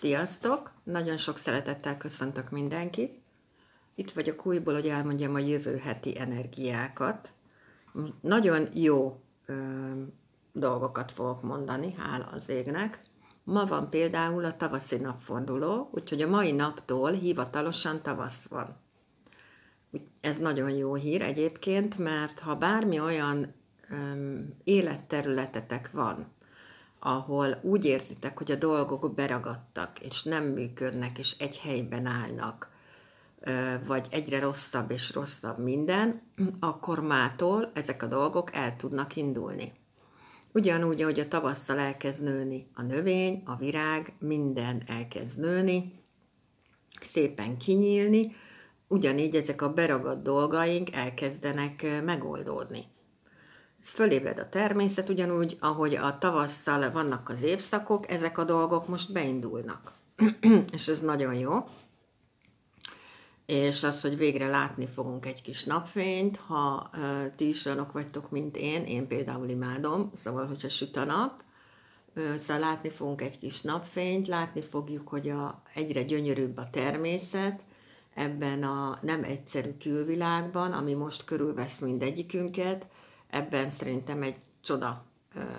Sziasztok! 0.00 0.72
Nagyon 0.82 1.16
sok 1.16 1.36
szeretettel 1.38 1.96
köszöntök 1.96 2.50
mindenkit. 2.50 3.12
Itt 3.94 4.10
vagyok 4.10 4.46
újból, 4.46 4.74
hogy 4.74 4.88
elmondjam 4.88 5.34
a 5.34 5.38
jövő 5.38 5.76
heti 5.76 6.20
energiákat. 6.20 7.32
Nagyon 8.20 8.68
jó 8.74 9.20
ö, 9.46 9.54
dolgokat 10.52 11.12
fogok 11.12 11.42
mondani, 11.42 11.94
hála 11.96 12.26
az 12.26 12.48
égnek. 12.48 13.02
Ma 13.44 13.64
van 13.64 13.90
például 13.90 14.44
a 14.44 14.56
tavaszi 14.56 14.96
napforduló, 14.96 15.90
úgyhogy 15.92 16.22
a 16.22 16.28
mai 16.28 16.52
naptól 16.52 17.10
hivatalosan 17.10 18.02
tavasz 18.02 18.46
van. 18.46 18.76
Ez 20.20 20.38
nagyon 20.38 20.70
jó 20.70 20.94
hír 20.94 21.22
egyébként, 21.22 21.98
mert 21.98 22.38
ha 22.38 22.54
bármi 22.56 23.00
olyan 23.00 23.54
öm, 23.90 24.54
életterületetek 24.64 25.90
van, 25.90 26.36
ahol 26.98 27.58
úgy 27.62 27.84
érzitek, 27.84 28.38
hogy 28.38 28.50
a 28.50 28.56
dolgok 28.56 29.14
beragadtak, 29.14 30.00
és 30.00 30.22
nem 30.22 30.44
működnek, 30.44 31.18
és 31.18 31.36
egy 31.38 31.58
helyben 31.58 32.06
állnak, 32.06 32.70
vagy 33.86 34.06
egyre 34.10 34.40
rosszabb 34.40 34.90
és 34.90 35.14
rosszabb 35.14 35.58
minden, 35.58 36.22
akkor 36.60 37.00
mától 37.00 37.70
ezek 37.74 38.02
a 38.02 38.06
dolgok 38.06 38.54
el 38.54 38.76
tudnak 38.76 39.16
indulni. 39.16 39.72
Ugyanúgy, 40.52 41.02
ahogy 41.02 41.20
a 41.20 41.28
tavasszal 41.28 41.78
elkezd 41.78 42.22
nőni 42.22 42.68
a 42.74 42.82
növény, 42.82 43.42
a 43.44 43.56
virág, 43.56 44.12
minden 44.18 44.82
elkezd 44.86 45.40
nőni, 45.40 45.92
szépen 47.00 47.56
kinyílni, 47.56 48.32
ugyanígy 48.88 49.36
ezek 49.36 49.62
a 49.62 49.72
beragadt 49.72 50.22
dolgaink 50.22 50.92
elkezdenek 50.92 52.02
megoldódni. 52.04 52.84
Fölébred 53.80 54.38
a 54.38 54.48
természet, 54.48 55.08
ugyanúgy, 55.08 55.56
ahogy 55.60 55.94
a 55.94 56.18
tavasszal 56.18 56.90
vannak 56.90 57.28
az 57.28 57.42
évszakok, 57.42 58.10
ezek 58.10 58.38
a 58.38 58.44
dolgok 58.44 58.88
most 58.88 59.12
beindulnak. 59.12 59.92
és 60.72 60.88
ez 60.88 61.00
nagyon 61.00 61.34
jó. 61.34 61.64
És 63.46 63.82
az, 63.82 64.00
hogy 64.00 64.16
végre 64.16 64.46
látni 64.48 64.86
fogunk 64.94 65.26
egy 65.26 65.42
kis 65.42 65.64
napfényt, 65.64 66.36
ha 66.36 66.90
uh, 66.92 67.34
ti 67.36 67.48
is 67.48 67.64
olyanok 67.64 67.92
vagytok, 67.92 68.30
mint 68.30 68.56
én, 68.56 68.84
én 68.84 69.06
például 69.06 69.48
imádom, 69.48 70.10
szóval, 70.14 70.46
hogyha 70.46 70.68
süt 70.68 70.96
a 70.96 71.04
nap, 71.04 71.42
uh, 72.16 72.36
szóval 72.36 72.58
látni 72.58 72.90
fogunk 72.90 73.20
egy 73.20 73.38
kis 73.38 73.60
napfényt, 73.60 74.26
látni 74.26 74.60
fogjuk, 74.60 75.08
hogy 75.08 75.28
a, 75.28 75.62
egyre 75.74 76.02
gyönyörűbb 76.02 76.56
a 76.56 76.70
természet, 76.70 77.64
ebben 78.14 78.62
a 78.62 78.98
nem 79.02 79.24
egyszerű 79.24 79.76
külvilágban, 79.78 80.72
ami 80.72 80.94
most 80.94 81.24
körülvesz 81.24 81.78
mindegyikünket, 81.78 82.86
ebben 83.30 83.70
szerintem 83.70 84.22
egy 84.22 84.36
csoda, 84.60 85.04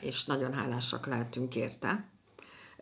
és 0.00 0.24
nagyon 0.24 0.52
hálásak 0.52 1.06
lehetünk 1.06 1.54
érte. 1.54 2.08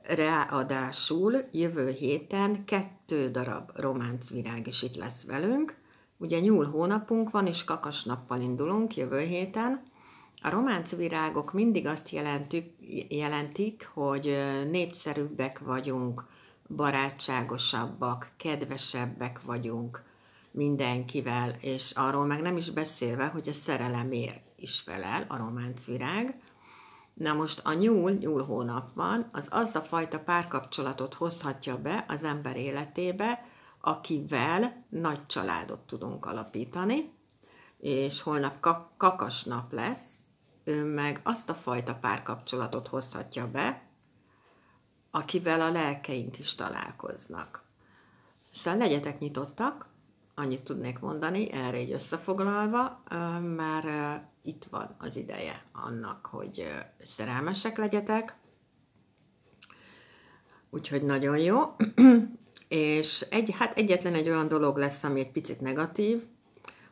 Ráadásul 0.02 1.48
jövő 1.52 1.90
héten 1.90 2.64
kettő 2.64 3.30
darab 3.30 3.70
románcvirág 3.74 4.66
is 4.66 4.82
itt 4.82 4.96
lesz 4.96 5.24
velünk. 5.24 5.76
Ugye 6.16 6.40
nyúl 6.40 6.70
hónapunk 6.70 7.30
van, 7.30 7.46
és 7.46 7.64
kakas 7.64 8.04
nappal 8.04 8.40
indulunk 8.40 8.96
jövő 8.96 9.20
héten. 9.20 9.82
A 10.42 10.50
románcvirágok 10.50 11.52
mindig 11.52 11.86
azt 11.86 12.10
jelentük, 12.10 12.64
jelentik, 13.08 13.90
hogy 13.92 14.38
népszerűbbek 14.70 15.58
vagyunk, 15.58 16.24
barátságosabbak, 16.76 18.32
kedvesebbek 18.36 19.42
vagyunk 19.42 20.08
mindenkivel, 20.50 21.50
és 21.60 21.91
arról 21.91 22.27
meg 22.27 22.41
nem 22.41 22.56
is 22.56 22.70
beszélve, 22.70 23.27
hogy 23.27 23.48
a 23.48 23.52
szerelemért 23.52 24.42
is 24.56 24.80
felel 24.80 25.24
a 25.28 25.36
románcvirág. 25.36 26.40
Na 27.14 27.32
most 27.32 27.60
a 27.64 27.72
nyúl, 27.72 28.10
nyúl 28.10 28.44
hónap 28.44 28.94
van, 28.94 29.28
az 29.32 29.46
az 29.50 29.74
a 29.74 29.80
fajta 29.80 30.20
párkapcsolatot 30.20 31.14
hozhatja 31.14 31.78
be 31.78 32.05
az 32.08 32.24
ember 32.24 32.56
életébe, 32.56 33.44
akivel 33.80 34.84
nagy 34.88 35.27
családot 35.27 35.80
tudunk 35.80 36.27
alapítani, 36.27 37.12
és 37.78 38.23
holnap 38.23 38.61
kakas 38.96 39.44
nap 39.44 39.73
lesz, 39.73 40.17
ő 40.64 40.84
meg 40.84 41.20
azt 41.23 41.50
a 41.50 41.55
fajta 41.55 41.94
párkapcsolatot 41.94 42.89
hozhatja 42.89 43.50
be, 43.50 43.83
akivel 45.11 45.61
a 45.61 45.70
lelkeink 45.70 46.39
is 46.39 46.55
találkoznak. 46.55 47.62
Szóval 48.52 48.78
legyetek 48.78 49.18
nyitottak, 49.18 49.86
annyit 50.38 50.62
tudnék 50.62 50.98
mondani, 50.98 51.52
erre 51.52 51.76
egy 51.76 51.92
összefoglalva, 51.92 53.02
már 53.56 53.84
itt 54.42 54.64
van 54.70 54.94
az 54.98 55.16
ideje 55.16 55.64
annak, 55.72 56.26
hogy 56.26 56.68
szerelmesek 57.04 57.76
legyetek. 57.76 58.36
Úgyhogy 60.70 61.02
nagyon 61.02 61.38
jó. 61.38 61.58
és 62.68 63.20
egy, 63.20 63.54
hát 63.58 63.76
egyetlen 63.76 64.14
egy 64.14 64.28
olyan 64.28 64.48
dolog 64.48 64.76
lesz, 64.76 65.04
ami 65.04 65.20
egy 65.20 65.32
picit 65.32 65.60
negatív, 65.60 66.22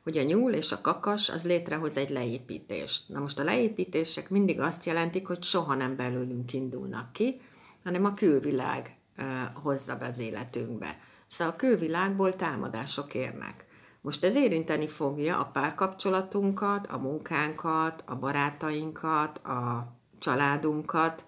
hogy 0.02 0.18
a 0.18 0.22
nyúl 0.22 0.52
és 0.52 0.72
a 0.72 0.80
kakas 0.80 1.28
az 1.28 1.44
létrehoz 1.44 1.96
egy 1.96 2.10
leépítést. 2.10 3.08
Na 3.08 3.20
most 3.20 3.38
a 3.38 3.44
leépítések 3.44 4.30
mindig 4.30 4.60
azt 4.60 4.84
jelentik, 4.84 5.26
hogy 5.26 5.42
soha 5.42 5.74
nem 5.74 5.96
belőlünk 5.96 6.52
indulnak 6.52 7.12
ki, 7.12 7.40
hanem 7.84 8.04
a 8.04 8.14
külvilág 8.14 8.96
hozza 9.54 9.96
be 9.96 10.06
az 10.06 10.18
életünkbe. 10.18 10.98
Szóval 11.30 11.52
a 11.52 11.56
külvilágból 11.56 12.36
támadások 12.36 13.14
érnek. 13.14 13.64
Most 14.00 14.24
ez 14.24 14.34
érinteni 14.34 14.88
fogja 14.88 15.38
a 15.38 15.44
párkapcsolatunkat, 15.44 16.86
a 16.86 16.98
munkánkat, 16.98 18.02
a 18.06 18.16
barátainkat, 18.16 19.38
a 19.38 19.92
családunkat, 20.18 21.24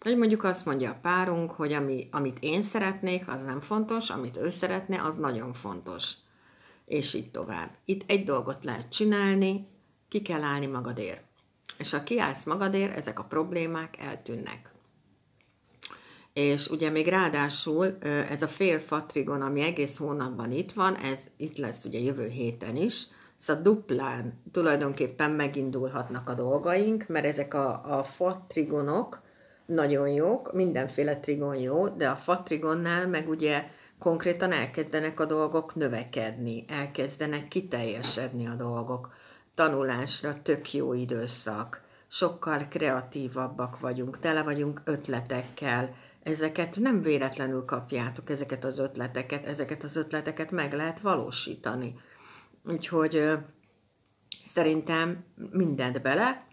hogy 0.00 0.16
mondjuk 0.16 0.44
azt 0.44 0.64
mondja 0.64 0.90
a 0.90 0.98
párunk, 1.02 1.50
hogy 1.50 1.72
ami, 1.72 2.08
amit 2.10 2.38
én 2.40 2.62
szeretnék, 2.62 3.28
az 3.28 3.44
nem 3.44 3.60
fontos, 3.60 4.10
amit 4.10 4.36
ő 4.36 4.50
szeretne, 4.50 5.02
az 5.02 5.16
nagyon 5.16 5.52
fontos. 5.52 6.12
És 6.84 7.14
így 7.14 7.30
tovább. 7.30 7.70
Itt 7.84 8.10
egy 8.10 8.24
dolgot 8.24 8.64
lehet 8.64 8.92
csinálni, 8.92 9.66
ki 10.08 10.22
kell 10.22 10.42
állni 10.42 10.66
magadért. 10.66 11.22
És 11.78 11.90
ha 11.90 12.02
kiállsz 12.02 12.44
magadért, 12.44 12.96
ezek 12.96 13.18
a 13.18 13.24
problémák 13.24 13.98
eltűnnek 13.98 14.72
és 16.40 16.68
ugye 16.68 16.90
még 16.90 17.06
ráadásul 17.06 17.98
ez 18.30 18.42
a 18.42 18.48
fél 18.48 18.78
fatrigon, 18.78 19.42
ami 19.42 19.60
egész 19.62 19.96
hónapban 19.96 20.50
itt 20.50 20.72
van, 20.72 20.96
ez 20.96 21.20
itt 21.36 21.56
lesz 21.56 21.84
ugye 21.84 21.98
jövő 21.98 22.28
héten 22.28 22.76
is, 22.76 23.06
szóval 23.36 23.62
duplán 23.62 24.42
tulajdonképpen 24.52 25.30
megindulhatnak 25.30 26.28
a 26.28 26.34
dolgaink, 26.34 27.04
mert 27.08 27.24
ezek 27.24 27.54
a, 27.54 27.98
a 27.98 28.02
fatrigonok 28.02 29.20
nagyon 29.66 30.08
jók, 30.08 30.52
mindenféle 30.52 31.16
trigon 31.16 31.56
jó, 31.56 31.88
de 31.88 32.08
a 32.08 32.16
fatrigonnál 32.16 33.08
meg 33.08 33.28
ugye 33.28 33.64
konkrétan 33.98 34.52
elkezdenek 34.52 35.20
a 35.20 35.24
dolgok 35.24 35.74
növekedni, 35.74 36.64
elkezdenek 36.68 37.48
kiteljesedni 37.48 38.46
a 38.46 38.54
dolgok. 38.54 39.14
Tanulásra 39.54 40.42
tök 40.42 40.72
jó 40.72 40.92
időszak, 40.92 41.82
sokkal 42.08 42.66
kreatívabbak 42.68 43.80
vagyunk, 43.80 44.18
tele 44.18 44.42
vagyunk 44.42 44.80
ötletekkel, 44.84 45.94
ezeket 46.22 46.76
nem 46.78 47.02
véletlenül 47.02 47.64
kapjátok, 47.64 48.30
ezeket 48.30 48.64
az 48.64 48.78
ötleteket, 48.78 49.46
ezeket 49.46 49.84
az 49.84 49.96
ötleteket 49.96 50.50
meg 50.50 50.72
lehet 50.72 51.00
valósítani. 51.00 51.94
Úgyhogy 52.64 53.38
szerintem 54.44 55.24
mindent 55.50 56.02
bele, 56.02 56.46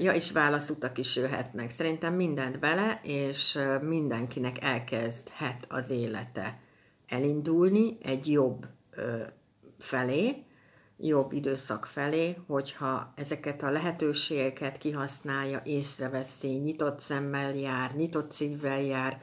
ja, 0.00 0.12
és 0.12 0.32
válaszutak 0.32 0.98
is 0.98 1.16
jöhetnek. 1.16 1.70
Szerintem 1.70 2.14
mindent 2.14 2.58
bele, 2.58 3.00
és 3.02 3.58
mindenkinek 3.80 4.62
elkezdhet 4.62 5.66
az 5.68 5.90
élete 5.90 6.60
elindulni 7.06 7.98
egy 8.02 8.30
jobb 8.30 8.66
felé, 9.78 10.44
jobb 11.06 11.32
időszak 11.32 11.84
felé, 11.84 12.36
hogyha 12.46 13.12
ezeket 13.14 13.62
a 13.62 13.70
lehetőségeket 13.70 14.78
kihasználja, 14.78 15.60
észreveszi, 15.64 16.48
nyitott 16.48 17.00
szemmel 17.00 17.54
jár, 17.54 17.94
nyitott 17.94 18.32
szívvel 18.32 18.80
jár, 18.80 19.20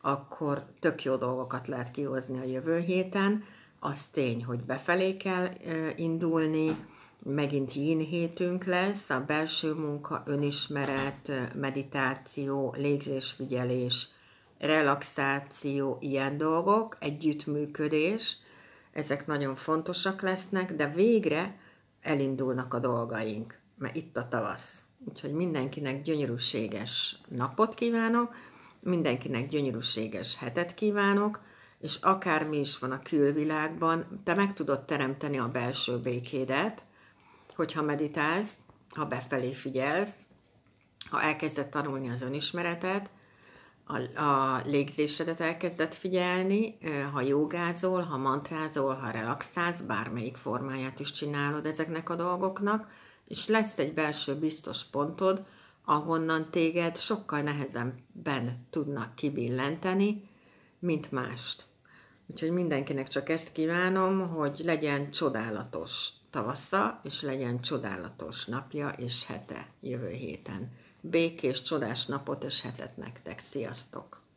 akkor 0.00 0.64
tök 0.80 1.04
jó 1.04 1.16
dolgokat 1.16 1.68
lehet 1.68 1.90
kihozni 1.90 2.38
a 2.38 2.44
jövő 2.44 2.78
héten. 2.78 3.44
Az 3.80 4.06
tény, 4.06 4.44
hogy 4.44 4.60
befelé 4.60 5.16
kell 5.16 5.48
indulni, 5.96 6.76
megint 7.22 7.74
yin 7.74 7.98
hétünk 7.98 8.64
lesz, 8.64 9.10
a 9.10 9.24
belső 9.26 9.72
munka, 9.72 10.22
önismeret, 10.26 11.32
meditáció, 11.54 12.74
légzésfigyelés, 12.76 14.08
relaxáció, 14.58 15.98
ilyen 16.00 16.36
dolgok, 16.36 16.96
együttműködés– 17.00 18.36
ezek 18.98 19.26
nagyon 19.26 19.54
fontosak 19.54 20.20
lesznek, 20.20 20.74
de 20.74 20.88
végre 20.88 21.58
elindulnak 22.00 22.74
a 22.74 22.78
dolgaink, 22.78 23.58
mert 23.76 23.96
itt 23.96 24.16
a 24.16 24.28
tavasz. 24.28 24.84
Úgyhogy 25.08 25.32
mindenkinek 25.32 26.02
gyönyörűséges 26.02 27.18
napot 27.28 27.74
kívánok, 27.74 28.34
mindenkinek 28.80 29.48
gyönyörűséges 29.48 30.36
hetet 30.36 30.74
kívánok, 30.74 31.40
és 31.80 31.96
akármi 31.96 32.58
is 32.58 32.78
van 32.78 32.92
a 32.92 33.02
külvilágban, 33.02 34.20
te 34.24 34.34
meg 34.34 34.52
tudod 34.52 34.84
teremteni 34.84 35.38
a 35.38 35.48
belső 35.48 35.98
békédet, 35.98 36.84
hogyha 37.54 37.82
meditálsz, 37.82 38.54
ha 38.90 39.04
befelé 39.04 39.52
figyelsz, 39.52 40.26
ha 41.10 41.22
elkezded 41.22 41.68
tanulni 41.68 42.10
az 42.10 42.22
önismeretet, 42.22 43.10
a, 43.88 44.20
a 44.22 44.62
légzésedet 44.64 45.40
elkezded 45.40 45.94
figyelni, 45.94 46.78
ha 47.12 47.20
jogázol, 47.20 48.02
ha 48.02 48.16
mantrázol, 48.16 48.94
ha 48.94 49.10
relaxálsz, 49.10 49.80
bármelyik 49.80 50.36
formáját 50.36 51.00
is 51.00 51.12
csinálod 51.12 51.66
ezeknek 51.66 52.10
a 52.10 52.16
dolgoknak, 52.16 52.90
és 53.24 53.46
lesz 53.46 53.78
egy 53.78 53.94
belső 53.94 54.34
biztos 54.34 54.84
pontod, 54.84 55.44
ahonnan 55.84 56.50
téged 56.50 56.96
sokkal 56.96 57.40
nehezebben 57.40 58.66
tudnak 58.70 59.14
kibillenteni, 59.14 60.28
mint 60.78 61.12
mást. 61.12 61.64
Úgyhogy 62.26 62.50
mindenkinek 62.50 63.08
csak 63.08 63.28
ezt 63.28 63.52
kívánom, 63.52 64.28
hogy 64.28 64.60
legyen 64.64 65.10
csodálatos 65.10 66.08
tavasza, 66.30 67.00
és 67.04 67.22
legyen 67.22 67.60
csodálatos 67.60 68.46
napja 68.46 68.88
és 68.88 69.26
hete 69.26 69.66
jövő 69.80 70.10
héten 70.10 70.72
békés, 71.00 71.62
csodás 71.62 72.06
napot 72.06 72.44
és 72.44 72.60
hetet 72.60 72.96
nektek. 72.96 73.40
Sziasztok! 73.40 74.27